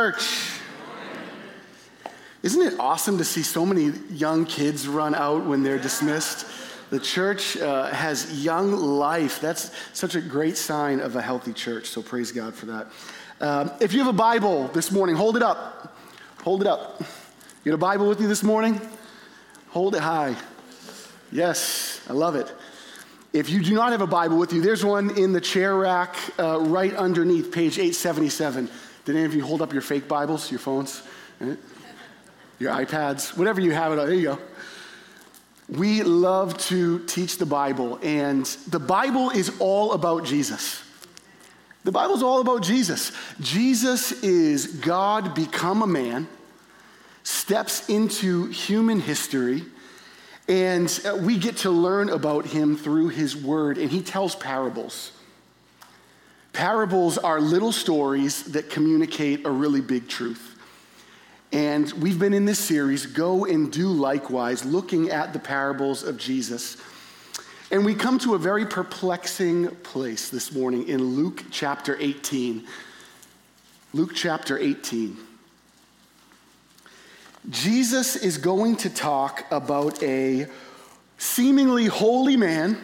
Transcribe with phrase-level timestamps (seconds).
[0.00, 0.60] Church.
[2.44, 6.46] Isn't it awesome to see so many young kids run out when they're dismissed?
[6.90, 9.40] The church uh, has young life.
[9.40, 12.86] That's such a great sign of a healthy church, so praise God for that.
[13.40, 15.98] Um, if you have a Bible this morning, hold it up.
[16.44, 17.00] Hold it up.
[17.64, 18.80] You got a Bible with you this morning?
[19.70, 20.36] Hold it high.
[21.32, 22.54] Yes, I love it.
[23.32, 26.14] If you do not have a Bible with you, there's one in the chair rack
[26.38, 28.70] uh, right underneath page 877.
[29.08, 31.02] Did any of you hold up your fake Bibles, your phones,
[32.58, 34.04] your iPads, whatever you have it on?
[34.04, 34.38] There you go.
[35.66, 40.82] We love to teach the Bible, and the Bible is all about Jesus.
[41.84, 43.12] The Bible's all about Jesus.
[43.40, 46.28] Jesus is God become a man,
[47.22, 49.64] steps into human history,
[50.48, 55.12] and uh, we get to learn about him through his word, and he tells parables.
[56.52, 60.56] Parables are little stories that communicate a really big truth.
[61.52, 66.18] And we've been in this series, Go and Do Likewise, looking at the parables of
[66.18, 66.76] Jesus.
[67.70, 72.66] And we come to a very perplexing place this morning in Luke chapter 18.
[73.94, 75.16] Luke chapter 18.
[77.48, 80.46] Jesus is going to talk about a
[81.16, 82.76] seemingly holy man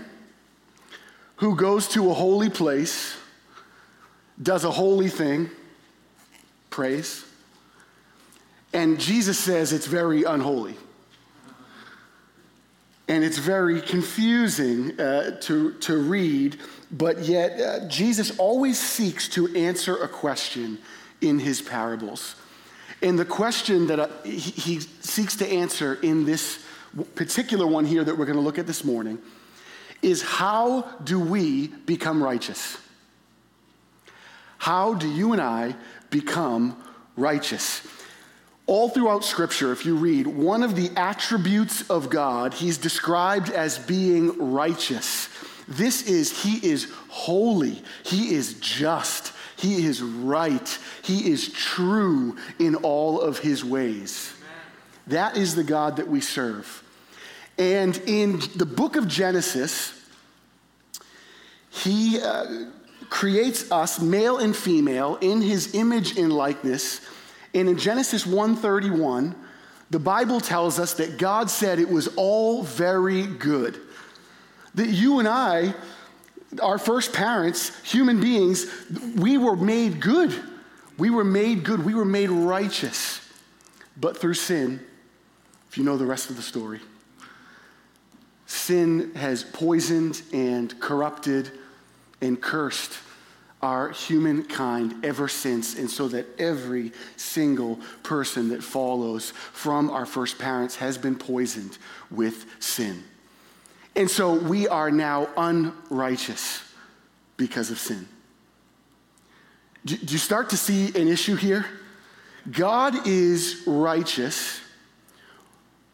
[1.37, 3.17] who goes to a holy place
[4.43, 5.51] does a holy thing,
[6.71, 7.25] praise,
[8.75, 10.75] and Jesus says it's very unholy.
[13.07, 16.59] And it's very confusing uh, to, to read,
[16.91, 20.79] but yet uh, Jesus always seeks to answer a question
[21.21, 22.35] in his parables.
[23.03, 26.65] And the question that uh, he, he seeks to answer in this
[27.15, 29.19] particular one here that we're going to look at this morning
[30.03, 32.79] is how do we become righteous?
[34.65, 35.75] How do you and I
[36.09, 36.83] become
[37.19, 37.87] righteous?
[38.65, 43.79] All throughout Scripture, if you read, one of the attributes of God, he's described as
[43.79, 45.29] being righteous.
[45.69, 52.75] This is, he is holy, he is just, he is right, he is true in
[52.77, 54.33] all of his ways.
[55.09, 56.83] That is the God that we serve.
[57.59, 59.93] And in the book of Genesis,
[61.69, 62.71] he uh,
[63.15, 67.01] creates us male and female in his image and likeness.
[67.55, 69.37] And in Genesis 1:31,
[69.89, 73.81] the Bible tells us that God said it was all very good.
[74.75, 75.77] That you and I,
[76.61, 78.67] our first parents, human beings,
[79.15, 80.35] we were made good.
[80.99, 81.85] We were made good.
[81.85, 83.21] We were made righteous.
[83.97, 84.85] But through sin,
[85.71, 86.81] if you know the rest of the story,
[88.47, 91.53] sin has poisoned and corrupted
[92.25, 92.99] and cursed
[93.63, 100.39] our humankind ever since, and so that every single person that follows from our first
[100.39, 101.79] parents has been poisoned
[102.11, 103.03] with sin.
[103.97, 106.63] And so we are now unrighteous
[107.37, 108.07] because of sin.
[109.85, 111.65] Do you start to see an issue here?
[112.51, 114.61] God is righteous.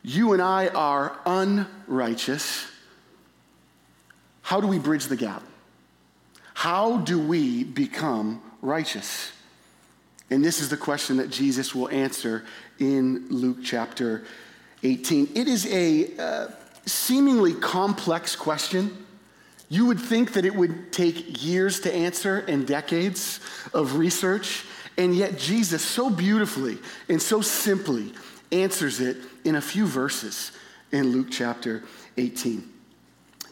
[0.03, 2.67] You and I are unrighteous.
[4.43, 5.43] How do we bridge the gap?
[6.61, 9.33] How do we become righteous?
[10.29, 12.45] And this is the question that Jesus will answer
[12.79, 14.25] in Luke chapter
[14.83, 15.31] 18.
[15.35, 16.49] It is a uh,
[16.85, 19.07] seemingly complex question.
[19.71, 23.41] You would think that it would take years to answer and decades
[23.73, 24.67] of research,
[24.99, 26.77] and yet Jesus so beautifully
[27.09, 28.13] and so simply
[28.53, 30.53] answers it in a few verses
[30.93, 31.85] in Luke chapter
[32.19, 32.80] 18.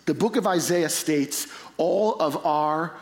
[0.08, 2.94] The book of Isaiah states, all of our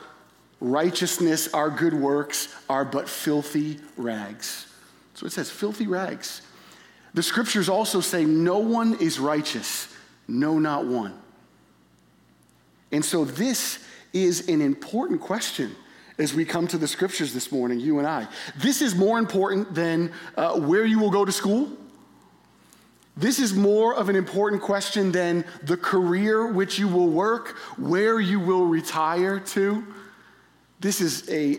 [0.61, 4.67] righteousness, our good works are but filthy rags.
[5.15, 6.43] So it says, filthy rags.
[7.15, 9.87] The scriptures also say, no one is righteous,
[10.27, 11.17] no, not one.
[12.91, 13.79] And so this
[14.13, 15.77] is an important question
[16.19, 18.27] as we come to the scriptures this morning, you and I.
[18.57, 21.71] This is more important than uh, where you will go to school
[23.17, 28.21] this is more of an important question than the career which you will work, where
[28.21, 29.85] you will retire to.
[30.81, 31.59] This is a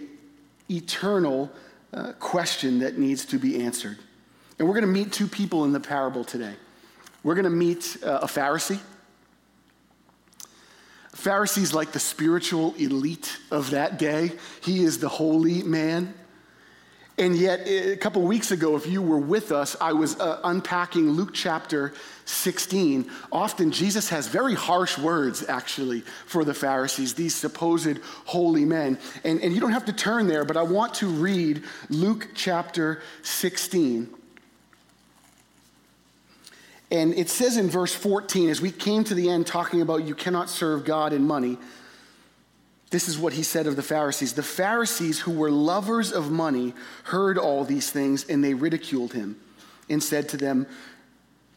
[0.70, 1.52] eternal
[1.94, 3.98] uh, question that needs to be answered.
[4.60, 6.54] And we're going to meet two people in the parable today.
[7.24, 8.80] We're going to meet uh, a Pharisee.
[11.14, 14.34] Pharisee's like the spiritual elite of that day.
[14.62, 16.14] He is the holy man.
[17.20, 21.10] And yet, a couple weeks ago, if you were with us, I was uh, unpacking
[21.10, 21.94] Luke chapter
[22.26, 23.10] 16.
[23.32, 29.00] Often, Jesus has very harsh words, actually, for the Pharisees, these supposed holy men.
[29.24, 33.02] And, and you don't have to turn there, but I want to read Luke chapter
[33.24, 34.14] 16.
[36.92, 40.14] And it says in verse 14, as we came to the end talking about you
[40.14, 41.58] cannot serve God and money,
[42.90, 44.34] this is what he said of the Pharisees.
[44.34, 46.74] The Pharisees, who were lovers of money,
[47.04, 49.38] heard all these things and they ridiculed him
[49.90, 50.68] and said to them,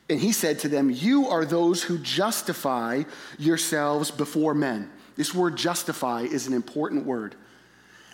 [0.09, 3.05] and he said to them, You are those who justify
[3.39, 4.91] yourselves before men.
[5.17, 7.37] This word justify is an important word.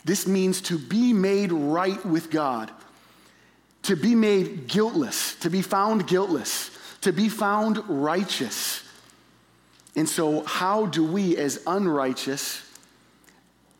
[0.04, 2.70] This means to be made right with God,
[3.84, 6.70] to be made guiltless, to be found guiltless,
[7.00, 8.82] to be found righteous.
[9.96, 12.65] And so, how do we, as unrighteous,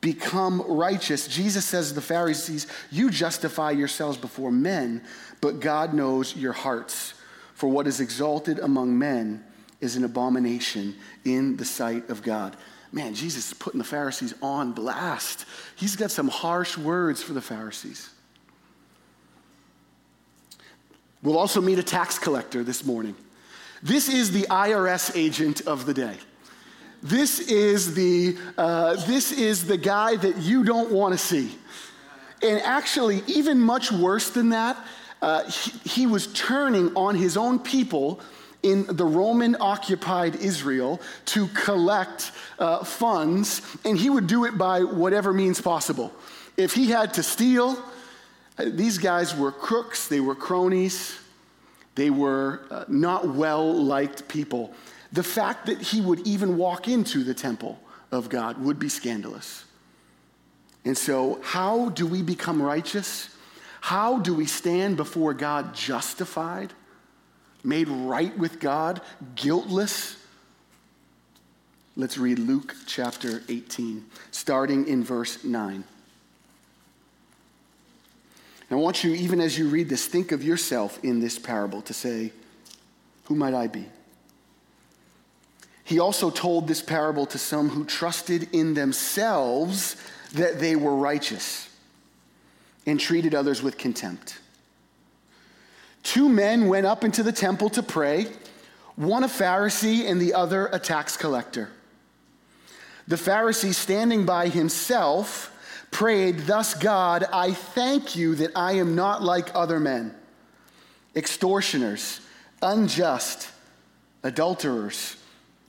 [0.00, 1.26] become righteous.
[1.26, 5.02] Jesus says to the Pharisees, You justify yourselves before men,
[5.40, 7.14] but God knows your hearts.
[7.54, 9.44] For what is exalted among men
[9.80, 10.94] is an abomination
[11.24, 12.56] in the sight of God.
[12.92, 15.44] Man, Jesus is putting the Pharisees on blast.
[15.74, 18.10] He's got some harsh words for the Pharisees.
[21.22, 23.16] We'll also meet a tax collector this morning.
[23.82, 26.16] This is the IRS agent of the day.
[27.08, 31.56] This is the, uh, this is the guy that you don't want to see.
[32.42, 34.76] And actually, even much worse than that,
[35.22, 38.20] uh, he, he was turning on his own people
[38.64, 44.82] in the Roman occupied Israel to collect uh, funds, and he would do it by
[44.82, 46.12] whatever means possible.
[46.56, 47.80] If he had to steal,
[48.58, 51.16] uh, these guys were crooks, they were cronies,
[51.94, 54.74] they were uh, not well liked people
[55.16, 57.80] the fact that he would even walk into the temple
[58.12, 59.64] of God would be scandalous.
[60.84, 63.30] And so, how do we become righteous?
[63.80, 66.74] How do we stand before God justified,
[67.64, 69.00] made right with God,
[69.34, 70.16] guiltless?
[71.96, 75.82] Let's read Luke chapter 18, starting in verse 9.
[78.70, 81.94] I want you, even as you read this, think of yourself in this parable to
[81.94, 82.32] say,
[83.24, 83.86] Who might I be?
[85.86, 89.94] He also told this parable to some who trusted in themselves
[90.32, 91.68] that they were righteous
[92.86, 94.40] and treated others with contempt.
[96.02, 98.26] Two men went up into the temple to pray,
[98.96, 101.70] one a Pharisee and the other a tax collector.
[103.06, 105.52] The Pharisee, standing by himself,
[105.92, 110.16] prayed, Thus, God, I thank you that I am not like other men,
[111.14, 112.20] extortioners,
[112.60, 113.52] unjust,
[114.24, 115.15] adulterers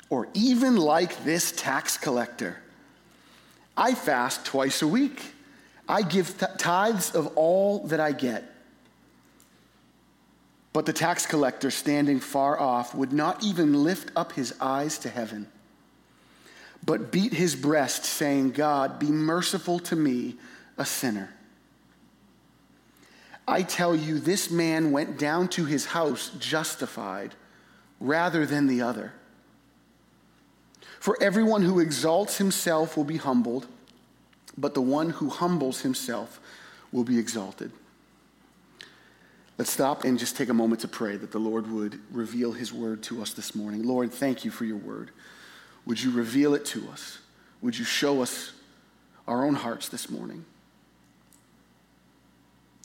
[0.09, 2.57] or even like this tax collector.
[3.75, 5.21] I fast twice a week.
[5.87, 8.53] I give th- tithes of all that I get.
[10.73, 15.09] But the tax collector, standing far off, would not even lift up his eyes to
[15.09, 15.47] heaven,
[16.85, 20.35] but beat his breast, saying, God, be merciful to me,
[20.77, 21.33] a sinner.
[23.47, 27.33] I tell you, this man went down to his house justified
[27.99, 29.13] rather than the other.
[31.07, 33.65] For everyone who exalts himself will be humbled,
[34.57, 36.41] but the one who humbles himself
[36.91, 37.71] will be exalted.
[39.57, 42.73] Let's stop and just take a moment to pray that the Lord would reveal his
[42.73, 43.83] word to us this morning.
[43.83, 45.11] Lord, thank you for your word.
[45.85, 47.19] Would you reveal it to us?
[47.61, 48.51] Would you show us
[49.29, 50.43] our own hearts this morning?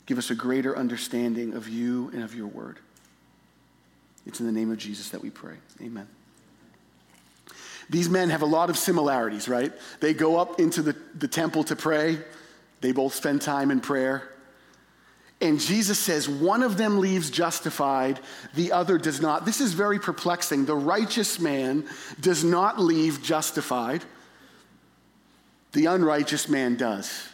[0.05, 2.79] Give us a greater understanding of you and of your word.
[4.25, 5.57] It's in the name of Jesus that we pray.
[5.81, 6.07] Amen.
[7.89, 9.71] These men have a lot of similarities, right?
[9.99, 12.17] They go up into the, the temple to pray,
[12.81, 14.29] they both spend time in prayer.
[15.41, 18.19] And Jesus says one of them leaves justified,
[18.55, 19.45] the other does not.
[19.45, 20.65] This is very perplexing.
[20.65, 21.85] The righteous man
[22.21, 24.03] does not leave justified,
[25.73, 27.29] the unrighteous man does.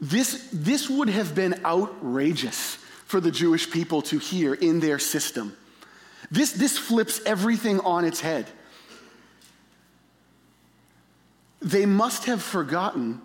[0.00, 5.56] This, this would have been outrageous for the Jewish people to hear in their system.
[6.30, 8.46] This, this flips everything on its head.
[11.60, 13.20] They must have forgotten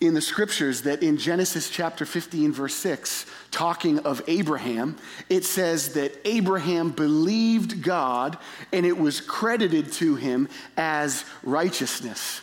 [0.00, 4.96] in the scriptures that in Genesis chapter 15, verse 6, talking of Abraham,
[5.28, 8.38] it says that Abraham believed God
[8.72, 12.40] and it was credited to him as righteousness.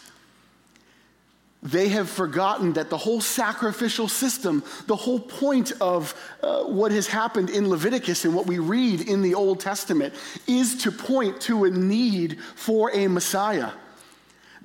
[1.63, 7.07] They have forgotten that the whole sacrificial system, the whole point of uh, what has
[7.07, 10.13] happened in Leviticus and what we read in the Old Testament,
[10.45, 13.71] is to point to a need for a Messiah.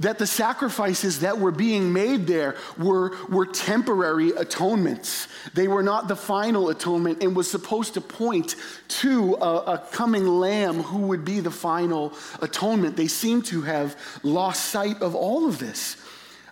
[0.01, 5.29] that the sacrifices that were being made there were, were temporary atonements.
[5.55, 8.57] They were not the final atonement and was supposed to point
[8.89, 12.97] to a, a coming lamb who would be the final atonement.
[12.97, 15.97] They seem to have lost sight of all of this.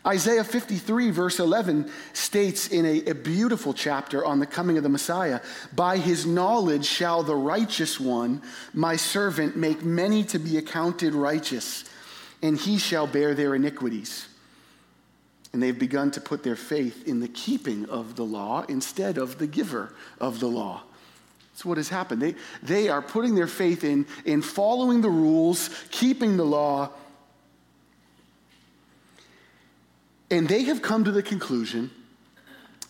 [0.07, 4.89] Isaiah 53, verse 11, states in a, a, beautiful chapter on the coming of the
[4.89, 5.41] Messiah
[5.75, 8.41] By his knowledge shall the righteous one,
[8.73, 11.85] my servant, make many to be accounted righteous
[12.43, 14.27] and he shall bear their iniquities.
[15.53, 19.39] And they've begun to put their faith in the keeping of the law instead of
[19.39, 20.83] the giver of the law.
[21.53, 22.23] That's what has happened.
[22.23, 26.91] They, they are putting their faith in, in following the rules, keeping the law.
[30.31, 31.91] And they have come to the conclusion,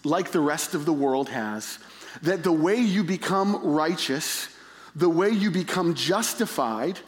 [0.04, 1.78] like the rest of the world has,
[2.22, 4.48] that the way you become righteous,
[4.94, 6.98] the way you become justified,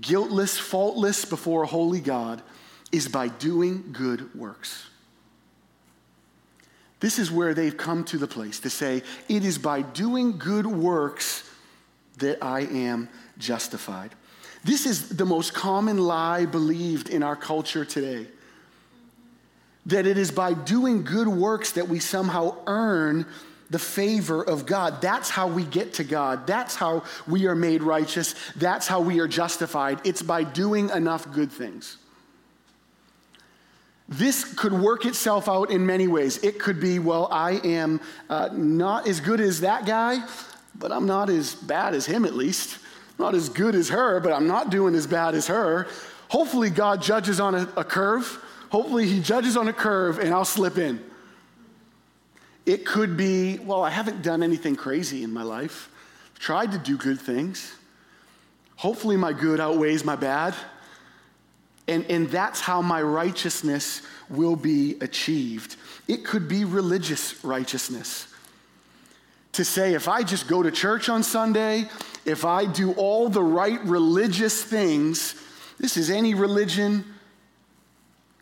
[0.00, 2.42] guiltless, faultless before a holy God
[2.92, 4.86] is by doing good works.
[7.00, 10.66] This is where they've come to the place to say, it is by doing good
[10.66, 11.48] works
[12.18, 14.14] that I am justified.
[14.64, 18.26] This is the most common lie believed in our culture today.
[19.88, 23.26] That it is by doing good works that we somehow earn
[23.70, 25.02] the favor of God.
[25.02, 26.46] That's how we get to God.
[26.46, 28.34] That's how we are made righteous.
[28.56, 30.00] That's how we are justified.
[30.04, 31.98] It's by doing enough good things.
[34.08, 36.42] This could work itself out in many ways.
[36.42, 40.26] It could be, well, I am uh, not as good as that guy,
[40.74, 42.78] but I'm not as bad as him at least.
[43.18, 45.88] not as good as her, but I'm not doing as bad as her.
[46.28, 48.42] Hopefully, God judges on a, a curve.
[48.70, 51.02] Hopefully, He judges on a curve and I'll slip in.
[52.66, 55.90] It could be, well, I haven't done anything crazy in my life.
[56.34, 57.74] I've tried to do good things.
[58.76, 60.54] Hopefully, my good outweighs my bad.
[61.88, 65.76] And, and that's how my righteousness will be achieved.
[66.06, 68.26] It could be religious righteousness.
[69.52, 71.86] To say, if I just go to church on Sunday,
[72.26, 75.34] if I do all the right religious things,
[75.78, 77.04] this is any religion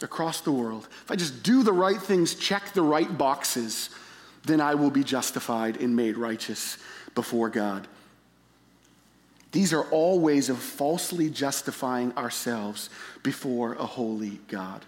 [0.02, 0.88] across the world.
[1.04, 3.90] If I just do the right things, check the right boxes,
[4.44, 6.78] then I will be justified and made righteous
[7.14, 7.88] before God.
[9.52, 12.90] These are all ways of falsely justifying ourselves
[13.22, 14.84] before a holy God.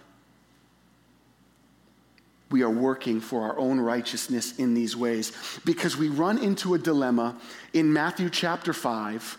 [2.51, 5.31] We are working for our own righteousness in these ways
[5.65, 7.35] because we run into a dilemma
[7.73, 9.37] in Matthew chapter 5.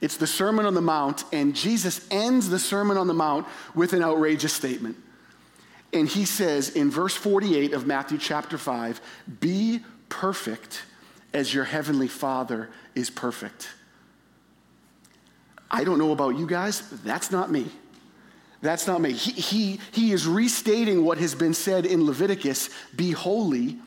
[0.00, 3.92] It's the Sermon on the Mount, and Jesus ends the Sermon on the Mount with
[3.92, 4.96] an outrageous statement.
[5.92, 9.00] And he says in verse 48 of Matthew chapter 5
[9.40, 10.82] Be perfect
[11.32, 13.68] as your heavenly Father is perfect.
[15.70, 17.66] I don't know about you guys, that's not me.
[18.62, 19.12] That's not me.
[19.12, 23.78] He, he, he is restating what has been said in Leviticus be holy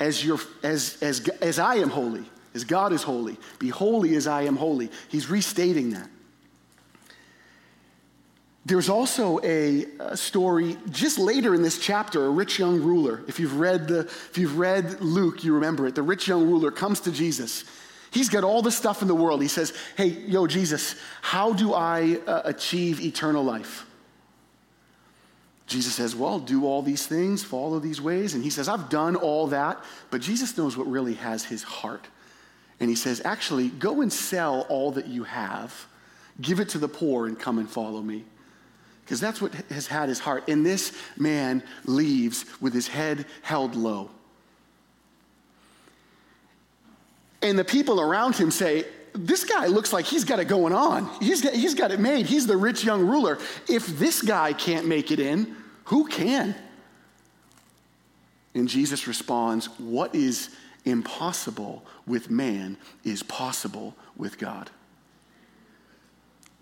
[0.00, 2.24] as, your, as, as, as I am holy,
[2.54, 3.36] as God is holy.
[3.60, 4.90] Be holy as I am holy.
[5.08, 6.08] He's restating that.
[8.64, 13.22] There's also a, story just later in this chapter, a rich young ruler.
[13.26, 15.94] If you've read the, if you've read Luke, you remember it.
[15.94, 17.64] The rich young ruler comes to Jesus.
[18.12, 19.42] He's got all the stuff in the world.
[19.42, 23.86] He says, "Hey, yo, Jesus, how do I uh, achieve eternal life?"
[25.66, 29.16] Jesus says, "Well, do all these things, follow these ways." And he says, "I've done
[29.16, 32.06] all that." But Jesus knows what really has his heart.
[32.78, 35.86] And he says, "Actually, go and sell all that you have,
[36.40, 38.24] give it to the poor, and come and follow me."
[39.12, 40.48] Because that's what has had his heart.
[40.48, 44.08] And this man leaves with his head held low.
[47.42, 51.10] And the people around him say, This guy looks like he's got it going on.
[51.20, 52.24] He's got, he's got it made.
[52.24, 53.36] He's the rich young ruler.
[53.68, 56.54] If this guy can't make it in, who can?
[58.54, 64.70] And Jesus responds, What is impossible with man is possible with God.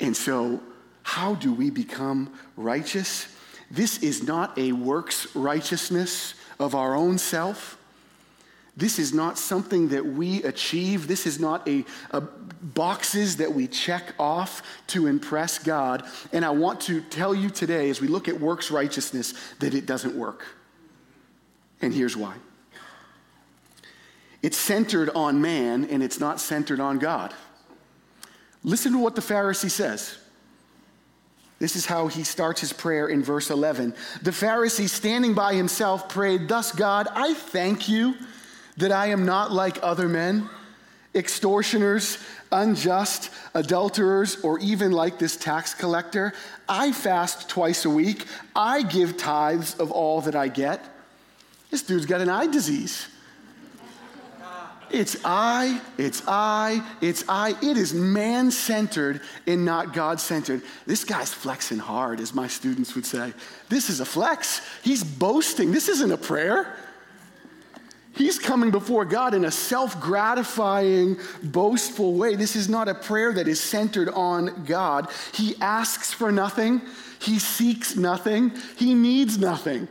[0.00, 0.60] And so
[1.02, 3.26] how do we become righteous?
[3.70, 7.78] This is not a works righteousness of our own self.
[8.76, 11.06] This is not something that we achieve.
[11.06, 16.04] This is not a, a, boxes that we check off to impress God.
[16.32, 19.86] And I want to tell you today, as we look at works righteousness, that it
[19.86, 20.44] doesn't work.
[21.82, 22.34] And here's why
[24.42, 27.34] it's centered on man and it's not centered on God.
[28.62, 30.16] Listen to what the Pharisee says.
[31.60, 33.94] This is how he starts his prayer in verse 11.
[34.22, 38.14] The Pharisee, standing by himself, prayed, Thus, God, I thank you
[38.78, 40.48] that I am not like other men,
[41.14, 42.16] extortioners,
[42.50, 46.32] unjust, adulterers, or even like this tax collector.
[46.66, 48.24] I fast twice a week.
[48.56, 50.82] I give tithes of all that I get.
[51.70, 53.06] This dude's got an eye disease.
[54.92, 57.50] It's I, it's I, it's I.
[57.62, 60.62] It is man centered and not God centered.
[60.86, 63.32] This guy's flexing hard, as my students would say.
[63.68, 64.60] This is a flex.
[64.82, 65.70] He's boasting.
[65.70, 66.76] This isn't a prayer.
[68.14, 72.34] He's coming before God in a self gratifying, boastful way.
[72.34, 75.08] This is not a prayer that is centered on God.
[75.32, 76.82] He asks for nothing,
[77.20, 79.88] he seeks nothing, he needs nothing.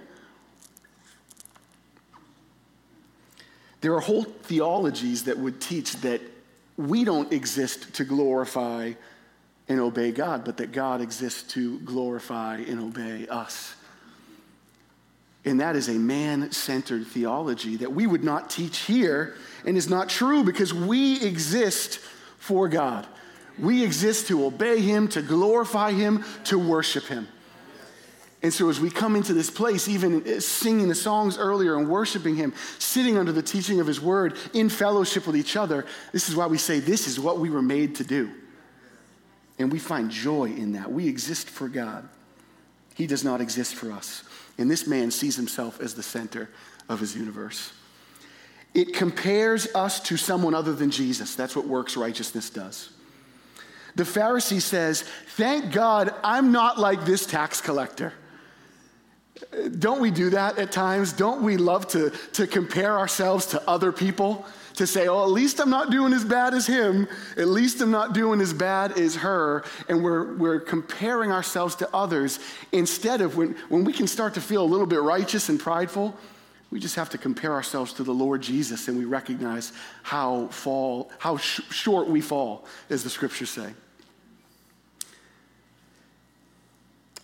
[3.81, 6.21] There are whole theologies that would teach that
[6.77, 8.93] we don't exist to glorify
[9.67, 13.75] and obey God, but that God exists to glorify and obey us.
[15.45, 19.89] And that is a man centered theology that we would not teach here and is
[19.89, 21.99] not true because we exist
[22.39, 23.07] for God.
[23.57, 27.27] We exist to obey Him, to glorify Him, to worship Him.
[28.41, 31.89] And so, as we come into this place, even eh, singing the songs earlier and
[31.89, 36.29] worshiping Him, sitting under the teaching of His Word in fellowship with each other, this
[36.29, 38.31] is why we say this is what we were made to do.
[39.57, 40.89] And we find joy in that.
[40.89, 42.07] We exist for God,
[42.95, 44.23] He does not exist for us.
[44.59, 46.49] And this man sees himself as the center
[46.89, 47.71] of his universe.
[48.73, 51.33] It compares us to someone other than Jesus.
[51.33, 52.89] That's what works righteousness does.
[53.95, 58.13] The Pharisee says, Thank God I'm not like this tax collector.
[59.79, 61.13] Don't we do that at times?
[61.13, 64.45] Don't we love to, to compare ourselves to other people?
[64.79, 67.05] to say, oh, at least I'm not doing as bad as him.
[67.35, 69.65] At least I'm not doing as bad as her.
[69.89, 72.39] And we're, we're comparing ourselves to others
[72.71, 76.15] instead of when, when we can start to feel a little bit righteous and prideful,
[76.71, 81.11] we just have to compare ourselves to the Lord Jesus and we recognize how fall,
[81.19, 83.73] how sh- short we fall, as the scriptures say.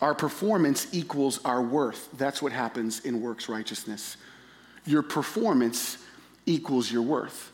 [0.01, 2.09] Our performance equals our worth.
[2.13, 4.17] That's what happens in works righteousness.
[4.85, 5.97] Your performance
[6.45, 7.51] equals your worth.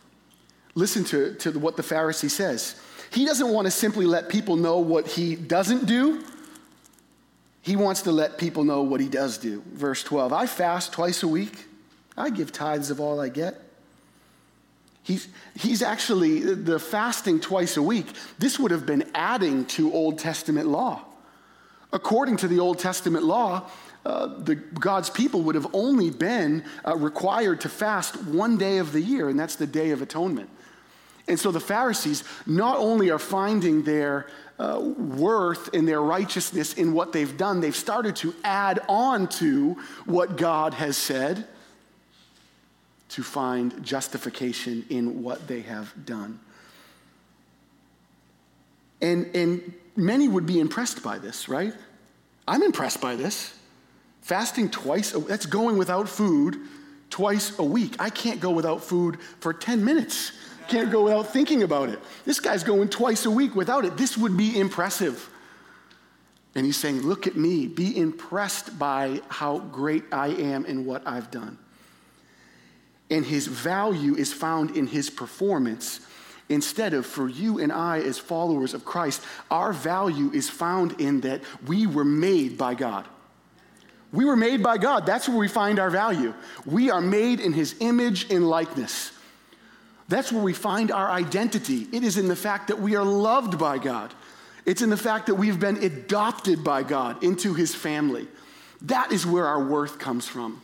[0.75, 2.79] Listen to, to what the Pharisee says.
[3.11, 6.23] He doesn't want to simply let people know what he doesn't do.
[7.61, 9.61] He wants to let people know what he does do.
[9.73, 11.65] Verse 12 I fast twice a week,
[12.17, 13.61] I give tithes of all I get.
[15.03, 18.05] He's, he's actually, the fasting twice a week,
[18.37, 21.01] this would have been adding to Old Testament law.
[21.93, 23.69] According to the Old Testament law,
[24.05, 28.91] uh, the, God's people would have only been uh, required to fast one day of
[28.91, 30.49] the year, and that's the Day of Atonement.
[31.27, 34.27] And so the Pharisees not only are finding their
[34.57, 39.77] uh, worth and their righteousness in what they've done, they've started to add on to
[40.05, 41.47] what God has said
[43.09, 46.39] to find justification in what they have done.
[49.01, 51.73] And, and many would be impressed by this, right?
[52.47, 53.53] I'm impressed by this.
[54.21, 56.57] Fasting twice, that's going without food
[57.09, 57.95] twice a week.
[57.99, 60.31] I can't go without food for 10 minutes.
[60.67, 61.99] Can't go without thinking about it.
[62.25, 63.97] This guy's going twice a week without it.
[63.97, 65.29] This would be impressive.
[66.55, 67.67] And he's saying, Look at me.
[67.67, 71.57] Be impressed by how great I am and what I've done.
[73.09, 75.99] And his value is found in his performance.
[76.51, 81.21] Instead of for you and I, as followers of Christ, our value is found in
[81.21, 83.07] that we were made by God.
[84.11, 85.05] We were made by God.
[85.05, 86.33] That's where we find our value.
[86.65, 89.13] We are made in his image and likeness.
[90.09, 91.87] That's where we find our identity.
[91.93, 94.13] It is in the fact that we are loved by God.
[94.65, 98.27] It's in the fact that we've been adopted by God into his family.
[98.81, 100.61] That is where our worth comes from.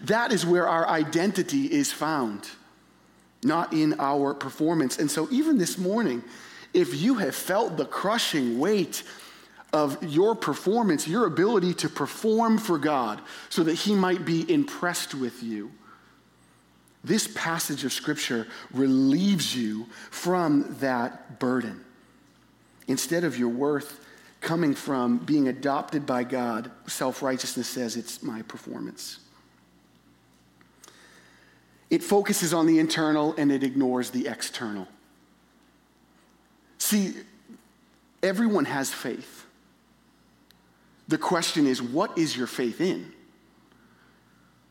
[0.00, 2.48] That is where our identity is found,
[3.44, 4.98] not in our performance.
[4.98, 6.22] And so, even this morning,
[6.72, 9.02] if you have felt the crushing weight
[9.72, 15.14] of your performance, your ability to perform for God so that He might be impressed
[15.14, 15.72] with you.
[17.02, 21.84] This passage of Scripture relieves you from that burden.
[22.86, 24.00] Instead of your worth
[24.40, 29.18] coming from being adopted by God, self righteousness says it's my performance.
[31.90, 34.88] It focuses on the internal and it ignores the external.
[36.78, 37.14] See,
[38.22, 39.46] everyone has faith.
[41.08, 43.12] The question is, what is your faith in?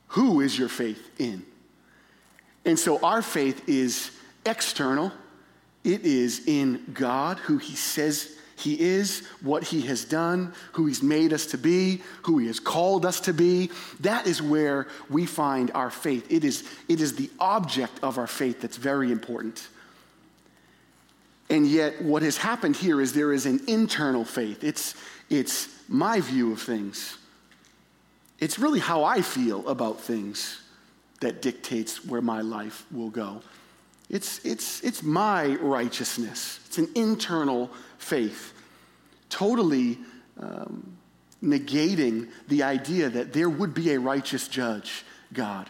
[0.10, 1.46] Who is your faith in?
[2.66, 4.12] And so our faith is
[4.46, 5.12] external.
[5.84, 11.02] It is in God, who He says He is, what He has done, who He's
[11.02, 13.72] made us to be, who He has called us to be.
[14.02, 16.26] That is where we find our faith.
[16.30, 19.68] It is, it is the object of our faith that's very important.
[21.50, 24.64] And yet, what has happened here is there is an internal faith.
[24.64, 24.96] It's,
[25.30, 27.18] it's my view of things.
[28.40, 30.62] It's really how I feel about things
[31.22, 33.42] that dictates where my life will go.
[34.10, 38.52] It's, it's, it's my righteousness, it's an internal faith,
[39.30, 40.00] totally
[40.40, 40.98] um,
[41.44, 45.70] negating the idea that there would be a righteous judge, God.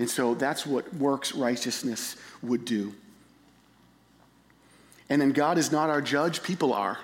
[0.00, 2.94] And so that's what works righteousness would do.
[5.08, 6.98] And then God is not our judge, people are.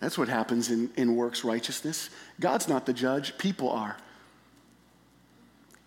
[0.00, 2.10] That's what happens in, in works righteousness.
[2.40, 3.96] God's not the judge, people are.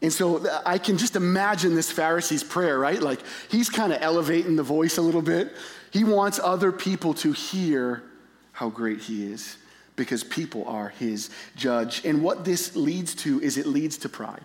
[0.02, 3.02] And so uh, I can just imagine this Pharisee's prayer, right?
[3.02, 5.54] Like he's kind of elevating the voice a little bit.
[5.92, 8.04] He wants other people to hear
[8.52, 9.58] how great he is
[9.96, 12.06] because people are his judge.
[12.06, 14.44] And what this leads to is it leads to pride.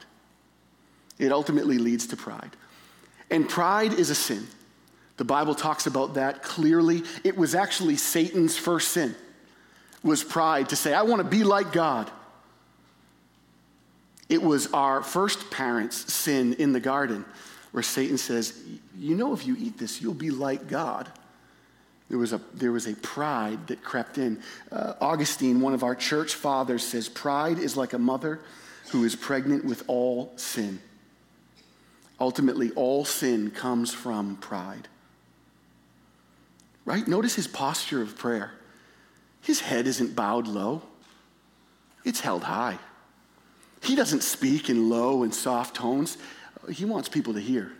[1.19, 2.51] It ultimately leads to pride.
[3.31, 4.47] And pride is a sin.
[5.19, 7.03] The Bible talks about that clearly.
[7.23, 9.15] It was actually Satan's first sin.
[10.03, 12.11] Was pride to say, I want to be like God.
[14.29, 17.25] It was our first parents' sin in the garden
[17.73, 18.63] where Satan says,
[18.97, 21.11] You know, if you eat this, you'll be like God.
[22.09, 24.43] There was a, there was a pride that crept in.
[24.71, 28.41] Uh, Augustine, one of our church fathers, says, Pride is like a mother
[28.91, 30.79] who is pregnant with all sin.
[32.21, 34.89] Ultimately, all sin comes from pride.
[36.85, 37.09] Right?
[37.09, 38.53] Notice his posture of prayer.
[39.41, 40.83] His head isn't bowed low,
[42.05, 42.79] it's held high.
[43.83, 46.17] He doesn't speak in low and soft tones.
[46.71, 47.73] He wants people to hear.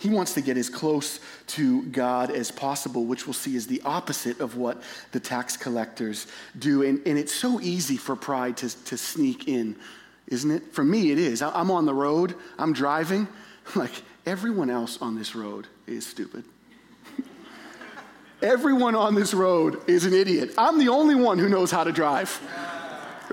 [0.00, 3.80] He wants to get as close to God as possible, which we'll see is the
[3.84, 4.82] opposite of what
[5.12, 6.26] the tax collectors
[6.58, 6.82] do.
[6.82, 9.76] And, and it's so easy for pride to, to sneak in,
[10.26, 10.72] isn't it?
[10.72, 11.40] For me, it is.
[11.40, 13.28] I'm on the road, I'm driving.
[13.76, 13.92] Like,
[14.26, 16.42] everyone else on this road is stupid.
[18.42, 20.52] everyone on this road is an idiot.
[20.58, 22.40] I'm the only one who knows how to drive.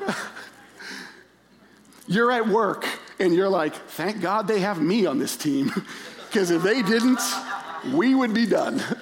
[2.07, 2.85] you're at work
[3.19, 5.71] and you're like, thank God they have me on this team.
[6.29, 7.19] Because if they didn't,
[7.91, 8.83] we would be done.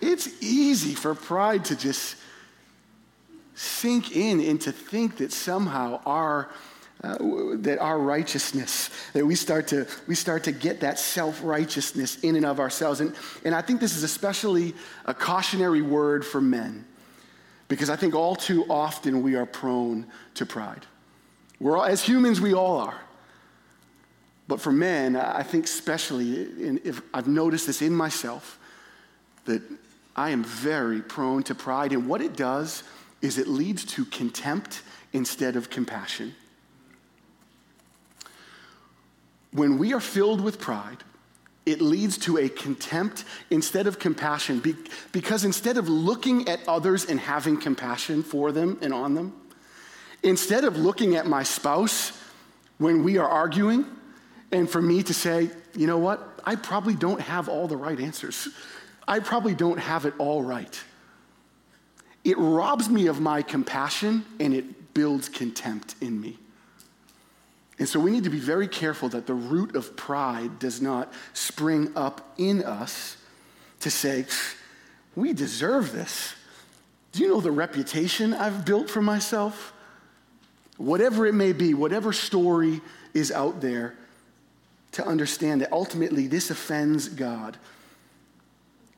[0.00, 2.16] It's easy for pride to just
[3.54, 6.50] sink in and to think that somehow our
[7.02, 7.16] uh,
[7.56, 12.44] that our righteousness that we start to we start to get that self-righteousness in and
[12.44, 16.84] of ourselves and, and i think this is especially a cautionary word for men
[17.68, 20.86] because I think all too often we are prone to pride.
[21.60, 23.00] We're all, as humans, we all are.
[24.46, 26.42] But for men, I think especially,
[26.84, 28.58] if I've noticed this in myself,
[29.46, 29.62] that
[30.16, 31.92] I am very prone to pride.
[31.92, 32.82] And what it does
[33.22, 36.34] is it leads to contempt instead of compassion.
[39.52, 40.98] When we are filled with pride,
[41.66, 44.62] it leads to a contempt instead of compassion.
[45.12, 49.32] because instead of looking at others and having compassion for them and on them,
[50.22, 52.18] instead of looking at my spouse
[52.78, 53.86] when we are arguing,
[54.52, 57.98] and for me to say, you know what, I probably don't have all the right
[57.98, 58.48] answers.
[59.08, 60.82] I probably don't have it all right.
[62.24, 66.38] It robs me of my compassion and it builds contempt in me.
[67.84, 71.12] And so we need to be very careful that the root of pride does not
[71.34, 73.18] spring up in us
[73.80, 74.24] to say,
[75.14, 76.32] we deserve this.
[77.12, 79.74] Do you know the reputation I've built for myself?
[80.78, 82.80] Whatever it may be, whatever story
[83.12, 83.94] is out there,
[84.92, 87.58] to understand that ultimately this offends God.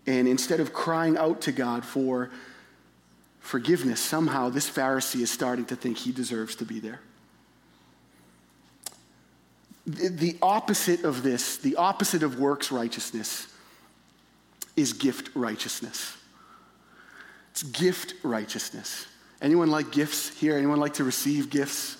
[0.06, 2.30] And instead of crying out to God for
[3.40, 7.00] forgiveness, somehow this Pharisee is starting to think he deserves to be there.
[9.86, 13.46] The opposite of this, the opposite of works righteousness,
[14.74, 16.16] is gift righteousness.
[17.52, 19.06] It's gift righteousness.
[19.40, 20.56] Anyone like gifts here?
[20.56, 21.98] Anyone like to receive gifts?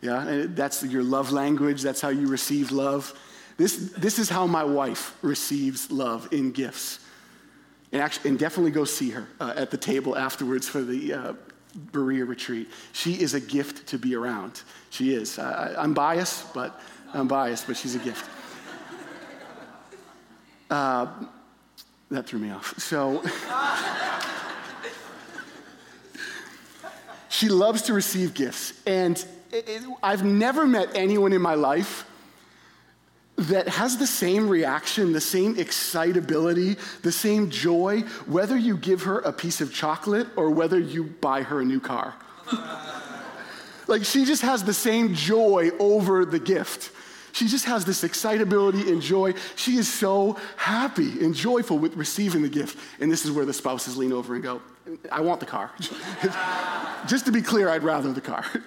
[0.00, 1.82] Yeah, that's your love language.
[1.82, 3.18] That's how you receive love.
[3.56, 7.00] This, this is how my wife receives love in gifts.
[7.92, 11.32] And, actually, and definitely go see her uh, at the table afterwards for the uh,
[11.92, 12.68] Berea retreat.
[12.92, 14.62] She is a gift to be around.
[14.90, 15.38] She is.
[15.38, 16.80] I, I'm biased, but
[17.14, 18.28] I'm biased, but she's a gift.
[20.70, 21.06] Uh,
[22.10, 22.78] that threw me off.
[22.78, 23.22] So
[27.30, 29.16] she loves to receive gifts, and
[29.50, 32.07] it, it, I've never met anyone in my life
[33.38, 39.20] that has the same reaction, the same excitability, the same joy, whether you give her
[39.20, 42.14] a piece of chocolate or whether you buy her a new car.
[43.86, 46.90] like she just has the same joy over the gift.
[47.32, 49.34] She just has this excitability and joy.
[49.54, 52.76] She is so happy and joyful with receiving the gift.
[53.00, 54.60] And this is where the spouses lean over and go,
[55.12, 55.70] I want the car.
[57.06, 58.44] just to be clear, I'd rather the car.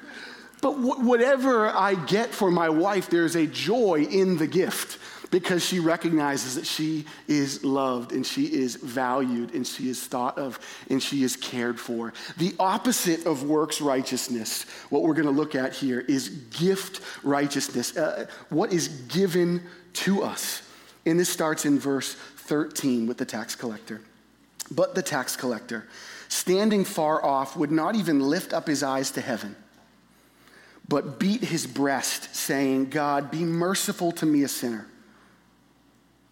[0.62, 5.00] But whatever I get for my wife, there's a joy in the gift
[5.32, 10.38] because she recognizes that she is loved and she is valued and she is thought
[10.38, 12.14] of and she is cared for.
[12.38, 17.98] The opposite of works righteousness, what we're going to look at here, is gift righteousness.
[17.98, 20.62] Uh, what is given to us?
[21.06, 24.02] And this starts in verse 13 with the tax collector.
[24.70, 25.88] But the tax collector,
[26.28, 29.56] standing far off, would not even lift up his eyes to heaven
[30.88, 34.88] but beat his breast, saying, God, be merciful to me, a sinner.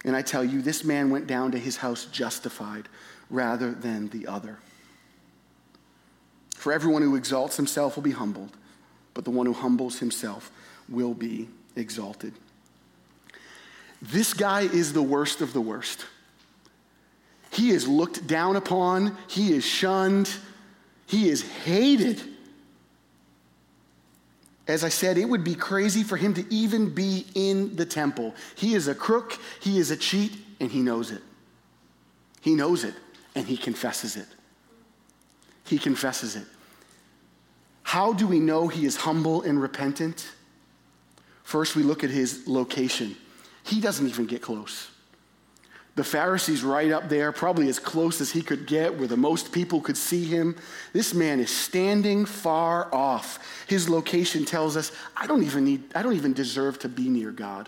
[0.06, 2.88] And I tell you, this man went down to his house justified
[3.30, 4.58] rather than the other.
[6.56, 8.52] For everyone who exalts himself will be humbled,
[9.14, 10.52] but the one who humbles himself
[10.90, 12.34] will be exalted.
[14.02, 16.06] This guy is the worst of the worst.
[17.52, 20.30] He is looked down upon, he is shunned,
[21.08, 22.22] he is hated
[24.70, 28.36] as I said, it would be crazy for him to even be in the temple.
[28.56, 31.24] He is a crook, he is a cheat, and he knows it.
[32.42, 32.94] He knows it,
[33.36, 34.28] and he confesses it.
[35.66, 36.46] He confesses it.
[37.84, 40.30] How do we know he is humble and repentant?
[41.44, 43.16] First, we look at his location.
[43.64, 44.89] He doesn't even get close.
[46.00, 49.52] The Pharisees right up there, probably as close as he could get, where the most
[49.52, 50.56] people could see him.
[50.94, 53.66] This man is standing far off.
[53.68, 57.32] His location tells us, I don't even need, I don't even deserve to be near
[57.32, 57.68] God.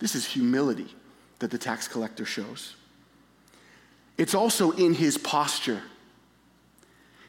[0.00, 0.94] This is humility
[1.38, 2.76] that the tax collector shows.
[4.18, 5.80] It's also in his posture.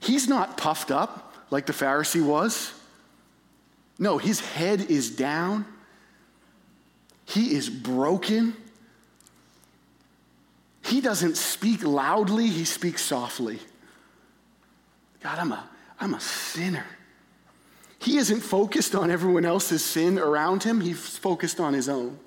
[0.02, 2.74] He's not puffed up like the Pharisee was.
[3.98, 5.66] No, his head is down.
[7.24, 8.58] He is broken.
[10.86, 13.60] He doesn't speak loudly, he speaks softly.
[15.22, 15.68] God, I'm a,
[16.00, 16.86] I'm a sinner.
[17.98, 22.20] He isn't focused on everyone else's sin around him, he's focused on his own.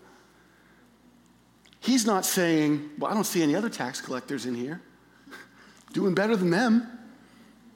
[1.79, 4.83] He's not saying, Well, I don't see any other tax collectors in here
[5.93, 6.89] doing better than them.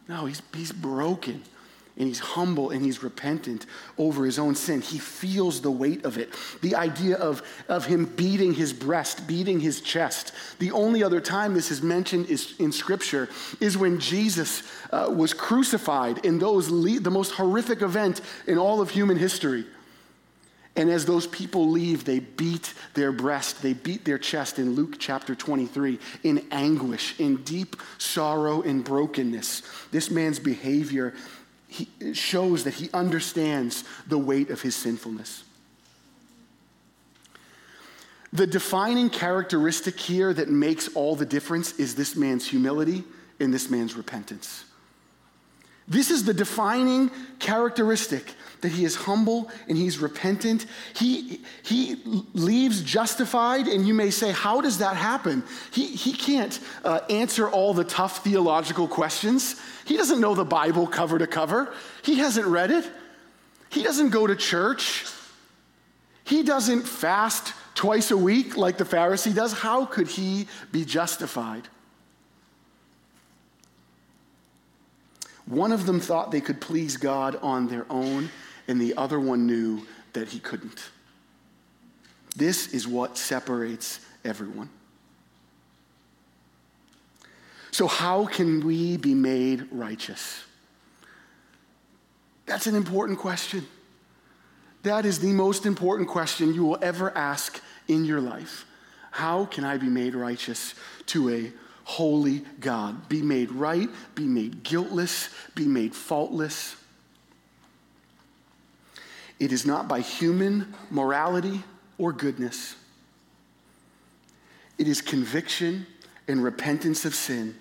[0.08, 1.42] No, he's, he's broken
[1.98, 3.66] and he's humble and he's repentant
[3.98, 4.80] over his own sin.
[4.80, 6.32] He feels the weight of it.
[6.62, 10.32] The idea of, of him beating his breast, beating his chest.
[10.58, 13.28] The only other time this is mentioned is in Scripture
[13.60, 18.80] is when Jesus uh, was crucified in those le- the most horrific event in all
[18.80, 19.66] of human history.
[20.74, 24.96] And as those people leave, they beat their breast, they beat their chest in Luke
[24.98, 29.62] chapter 23 in anguish, in deep sorrow and brokenness.
[29.90, 31.12] This man's behavior
[31.72, 35.44] he, shows that he understands the weight of his sinfulness.
[38.32, 43.04] The defining characteristic here that makes all the difference is this man's humility
[43.40, 44.64] and this man's repentance.
[45.88, 50.66] This is the defining characteristic that he is humble and he's repentant.
[50.94, 52.00] He, he
[52.32, 55.42] leaves justified, and you may say, How does that happen?
[55.72, 59.60] He, he can't uh, answer all the tough theological questions.
[59.84, 62.88] He doesn't know the Bible cover to cover, he hasn't read it.
[63.68, 65.06] He doesn't go to church.
[66.24, 69.54] He doesn't fast twice a week like the Pharisee does.
[69.54, 71.68] How could he be justified?
[75.46, 78.30] One of them thought they could please God on their own,
[78.68, 80.90] and the other one knew that he couldn't.
[82.36, 84.70] This is what separates everyone.
[87.70, 90.44] So, how can we be made righteous?
[92.46, 93.66] That's an important question.
[94.82, 98.66] That is the most important question you will ever ask in your life.
[99.12, 100.74] How can I be made righteous
[101.06, 101.52] to a
[101.84, 103.08] holy God?
[103.08, 106.76] Be made right, be made guiltless, be made faultless.
[109.38, 111.62] It is not by human morality
[111.98, 112.76] or goodness.
[114.78, 115.86] It is conviction
[116.28, 117.56] and repentance of sin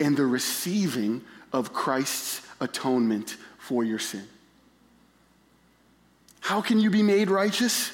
[0.00, 4.26] and the receiving of Christ's atonement for your sin.
[6.40, 7.92] How can you be made righteous?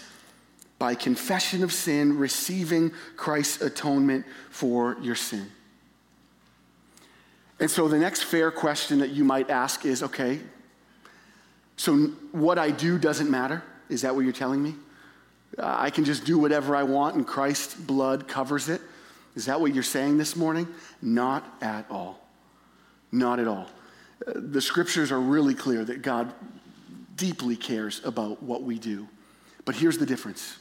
[0.79, 5.47] By confession of sin, receiving Christ's atonement for your sin.
[7.61, 10.41] And so the next fair question that you might ask is okay,
[11.77, 11.97] so
[12.33, 13.63] what I do doesn't matter?
[13.89, 14.75] Is that what you're telling me?
[15.59, 18.81] I can just do whatever I want and Christ's blood covers it?
[19.35, 20.69] Is that what you're saying this morning?
[21.03, 22.21] Not at all.
[23.11, 23.69] Not at all
[24.27, 26.33] the scriptures are really clear that God
[27.17, 29.09] deeply cares about what we do.
[29.65, 30.59] But here's the difference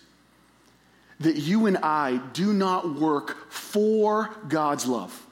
[1.20, 5.24] that you and I do not work for God's love.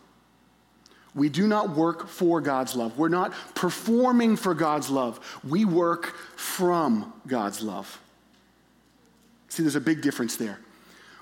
[1.13, 2.97] We do not work for God's love.
[2.97, 5.19] We're not performing for God's love.
[5.47, 8.01] We work from God's love.
[9.47, 10.59] See, there's a big difference there.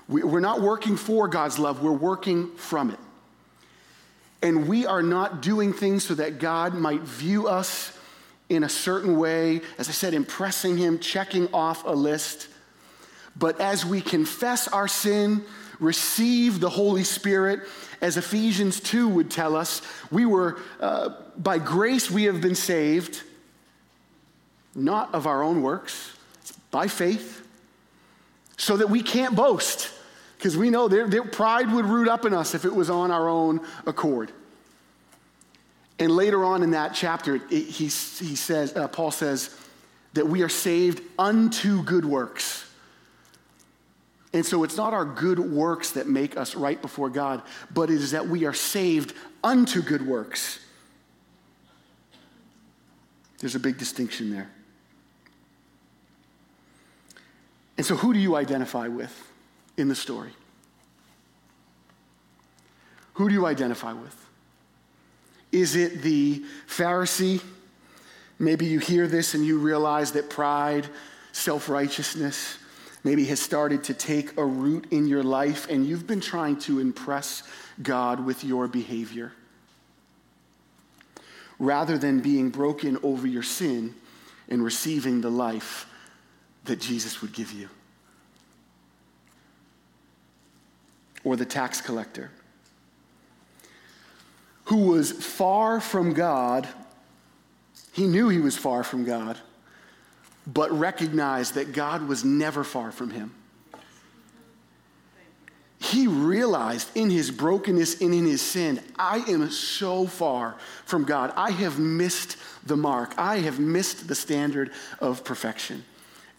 [0.08, 2.98] We're not working for God's love, we're working from it.
[4.42, 7.96] And we are not doing things so that God might view us
[8.50, 12.48] in a certain way, as I said, impressing Him, checking off a list.
[13.36, 15.44] But as we confess our sin,
[15.80, 17.60] receive the Holy Spirit,
[18.00, 23.22] as Ephesians 2 would tell us, we were, uh, by grace, we have been saved,
[24.74, 26.16] not of our own works,
[26.70, 27.46] by faith,
[28.56, 29.90] so that we can't boast,
[30.36, 33.10] because we know their, their pride would root up in us if it was on
[33.10, 34.30] our own accord.
[35.98, 39.56] And later on in that chapter, it, he, he says, uh, Paul says
[40.12, 42.63] that we are saved unto good works
[44.34, 47.40] and so it's not our good works that make us right before God,
[47.72, 50.58] but it is that we are saved unto good works.
[53.38, 54.50] There's a big distinction there.
[57.76, 59.30] And so, who do you identify with
[59.76, 60.32] in the story?
[63.14, 64.16] Who do you identify with?
[65.52, 67.40] Is it the Pharisee?
[68.40, 70.88] Maybe you hear this and you realize that pride,
[71.30, 72.58] self righteousness,
[73.04, 76.80] maybe has started to take a root in your life and you've been trying to
[76.80, 77.42] impress
[77.82, 79.32] God with your behavior.
[81.58, 83.94] Rather than being broken over your sin
[84.48, 85.86] and receiving the life
[86.64, 87.68] that Jesus would give you.
[91.22, 92.30] Or the tax collector
[94.64, 96.66] who was far from God.
[97.92, 99.38] He knew he was far from God
[100.46, 103.34] but recognized that God was never far from him.
[105.78, 111.32] He realized in his brokenness and in his sin, I am so far from God.
[111.36, 113.12] I have missed the mark.
[113.18, 115.84] I have missed the standard of perfection.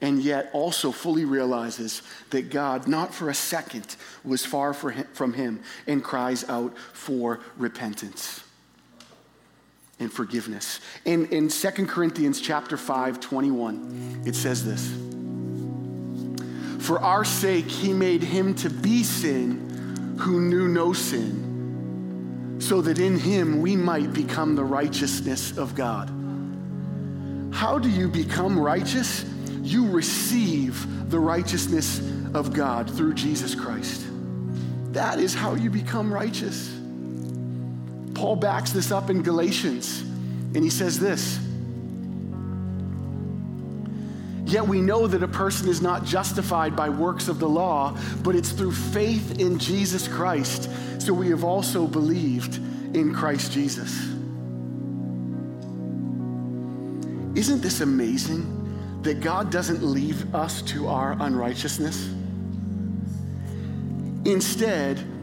[0.01, 5.61] And yet also fully realizes that God, not for a second, was far from him
[5.85, 8.44] and cries out for repentance
[9.99, 10.79] and forgiveness.
[11.05, 14.93] In, in 2 Corinthians chapter 5, 21, it says this.
[16.85, 22.99] For our sake, he made him to be sin who knew no sin, so that
[22.99, 26.09] in him we might become the righteousness of God.
[27.53, 29.25] How do you become righteous?
[29.61, 31.99] You receive the righteousness
[32.33, 34.05] of God through Jesus Christ.
[34.91, 36.74] That is how you become righteous.
[38.25, 41.37] Paul backs this up in Galatians, and he says this
[44.51, 48.35] Yet we know that a person is not justified by works of the law, but
[48.35, 50.71] it's through faith in Jesus Christ.
[50.99, 52.55] So we have also believed
[52.95, 53.95] in Christ Jesus.
[57.35, 62.09] Isn't this amazing that God doesn't leave us to our unrighteousness?
[64.25, 65.14] Instead,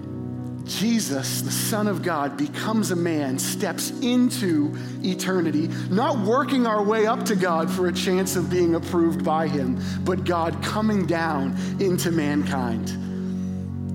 [0.65, 7.07] Jesus, the Son of God, becomes a man, steps into eternity, not working our way
[7.07, 11.57] up to God for a chance of being approved by Him, but God coming down
[11.81, 12.89] into mankind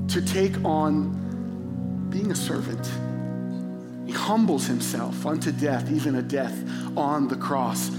[0.09, 2.85] to take on being a servant.
[4.05, 6.57] He humbles himself unto death, even a death
[6.97, 7.91] on the cross.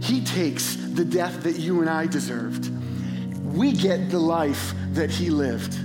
[0.00, 2.70] He takes the death that you and I deserved.
[3.44, 5.76] We get the life that He lived.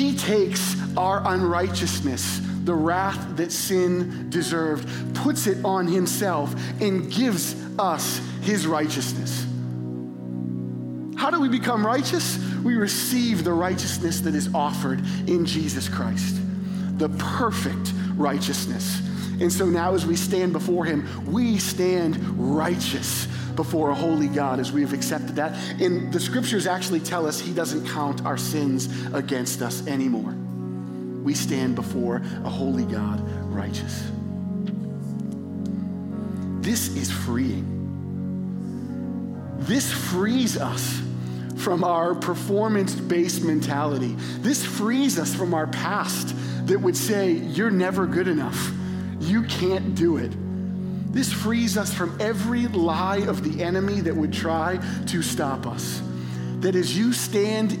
[0.00, 7.54] He takes our unrighteousness, the wrath that sin deserved, puts it on himself and gives
[7.78, 9.44] us his righteousness.
[11.18, 12.38] How do we become righteous?
[12.64, 16.40] We receive the righteousness that is offered in Jesus Christ,
[16.96, 19.02] the perfect righteousness.
[19.38, 24.60] And so now, as we stand before Him, we stand righteous before a holy God
[24.60, 25.52] as we have accepted that.
[25.80, 30.34] And the scriptures actually tell us He doesn't count our sins against us anymore
[31.22, 33.20] we stand before a holy God,
[33.52, 34.10] righteous.
[36.60, 37.76] This is freeing.
[39.58, 41.00] This frees us
[41.58, 44.14] from our performance based mentality.
[44.38, 46.34] This frees us from our past
[46.66, 48.72] that would say, You're never good enough.
[49.20, 50.32] You can't do it.
[51.12, 56.02] This frees us from every lie of the enemy that would try to stop us
[56.60, 57.72] that as you stand,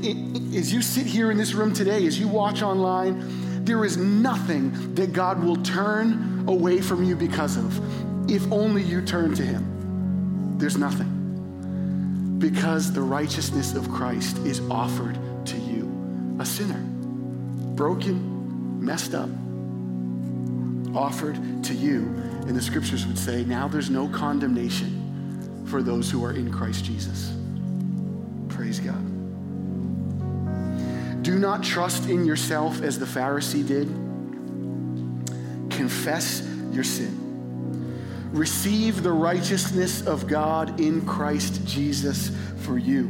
[0.54, 4.94] as you sit here in this room today, as you watch online, there is nothing
[4.94, 10.56] that God will turn away from you because of, if only you turn to Him.
[10.58, 12.38] There's nothing.
[12.38, 16.80] Because the righteousness of Christ is offered to you, a sinner,
[17.74, 19.28] broken, messed up,
[20.96, 22.29] offered to you.
[22.46, 26.84] And the scriptures would say, now there's no condemnation for those who are in Christ
[26.84, 27.32] Jesus.
[28.48, 29.06] Praise God.
[31.22, 33.88] Do not trust in yourself as the Pharisee did.
[35.70, 37.16] Confess your sin.
[38.32, 42.30] Receive the righteousness of God in Christ Jesus
[42.62, 43.06] for you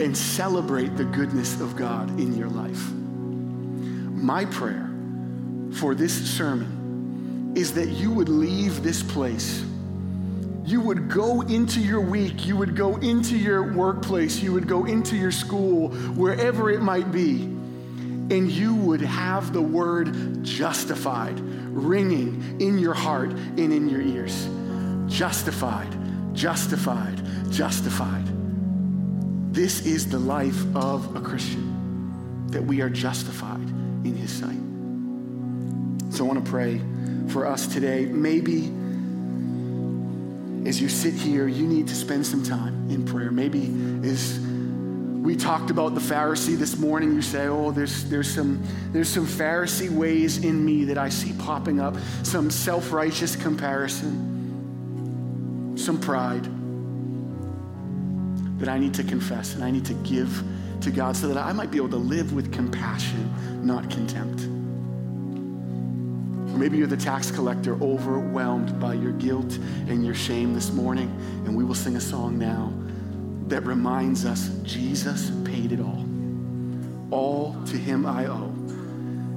[0.00, 2.90] and celebrate the goodness of God in your life.
[2.92, 4.88] My prayer
[5.72, 6.81] for this sermon
[7.54, 9.64] is that you would leave this place.
[10.64, 14.84] You would go into your week, you would go into your workplace, you would go
[14.84, 22.60] into your school, wherever it might be, and you would have the word justified ringing
[22.60, 24.48] in your heart and in your ears.
[25.08, 25.92] Justified,
[26.32, 28.24] justified, justified.
[29.52, 33.68] This is the life of a Christian, that we are justified
[34.04, 34.56] in his sight.
[36.14, 36.80] So I want to pray
[37.32, 38.04] for us today.
[38.04, 38.70] Maybe
[40.68, 43.32] as you sit here, you need to spend some time in prayer.
[43.32, 43.64] Maybe
[44.06, 48.62] as we talked about the Pharisee this morning, you say, oh, there's, there's, some,
[48.92, 54.28] there's some Pharisee ways in me that I see popping up, some self righteous comparison,
[55.76, 56.44] some pride
[58.58, 60.44] that I need to confess and I need to give
[60.82, 64.46] to God so that I might be able to live with compassion, not contempt.
[66.52, 69.54] Or maybe you're the tax collector overwhelmed by your guilt
[69.88, 71.08] and your shame this morning,
[71.46, 72.72] and we will sing a song now
[73.48, 76.04] that reminds us Jesus paid it all.
[77.10, 78.52] All to him I owe.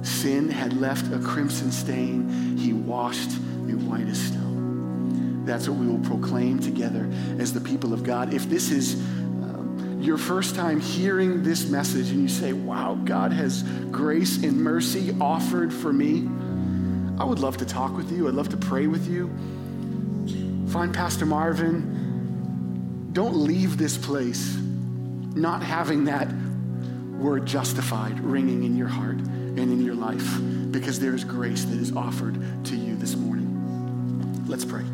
[0.02, 5.44] Sin had left a crimson stain, he washed me white as snow.
[5.44, 8.34] That's what we will proclaim together as the people of God.
[8.34, 13.32] If this is um, your first time hearing this message and you say, wow, God
[13.32, 16.28] has grace and mercy offered for me,
[17.18, 18.28] I would love to talk with you.
[18.28, 19.28] I'd love to pray with you.
[20.68, 23.10] Find Pastor Marvin.
[23.12, 24.56] Don't leave this place
[25.34, 26.28] not having that
[27.18, 30.38] word justified ringing in your heart and in your life
[30.70, 32.34] because there is grace that is offered
[32.66, 34.44] to you this morning.
[34.46, 34.84] Let's pray.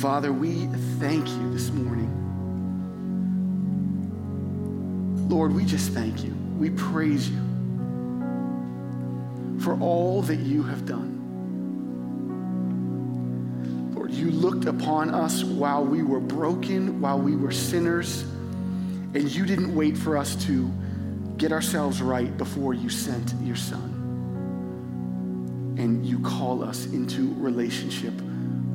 [0.00, 0.66] Father, we
[0.98, 2.16] thank you this morning.
[5.28, 6.34] Lord, we just thank you.
[6.58, 7.49] We praise you
[9.60, 11.18] for all that you have done.
[13.94, 18.22] Lord, you looked upon us while we were broken, while we were sinners,
[19.12, 20.70] and you didn't wait for us to
[21.36, 23.96] get ourselves right before you sent your son.
[25.78, 28.14] And you call us into relationship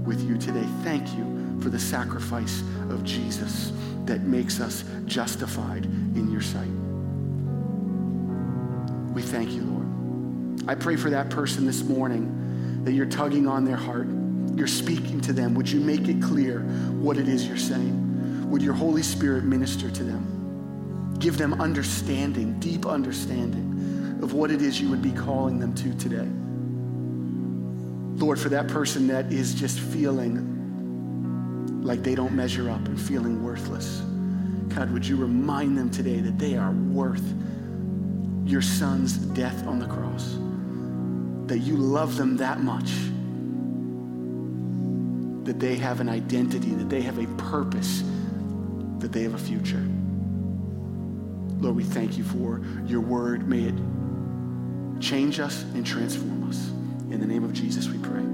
[0.06, 0.66] with you today.
[0.84, 3.72] Thank you for the sacrifice of Jesus
[4.06, 6.70] that makes us justified in your sight.
[9.14, 9.85] We thank you, Lord.
[10.68, 14.08] I pray for that person this morning that you're tugging on their heart.
[14.56, 15.54] You're speaking to them.
[15.56, 18.50] Would you make it clear what it is you're saying?
[18.50, 21.16] Would your Holy Spirit minister to them?
[21.20, 25.94] Give them understanding, deep understanding of what it is you would be calling them to
[25.96, 26.28] today.
[28.20, 30.52] Lord, for that person that is just feeling
[31.84, 34.02] like they don't measure up and feeling worthless,
[34.70, 37.34] God, would you remind them today that they are worth
[38.46, 40.38] your son's death on the cross?
[41.48, 42.92] That you love them that much,
[45.46, 48.04] that they have an identity, that they have a purpose,
[49.00, 49.84] that they have a future.
[51.60, 53.48] Lord, we thank you for your word.
[53.48, 53.76] May it
[55.02, 56.68] change us and transform us.
[57.12, 58.25] In the name of Jesus, we pray.